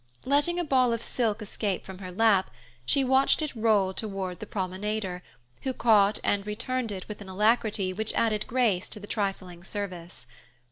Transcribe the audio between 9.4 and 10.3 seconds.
service.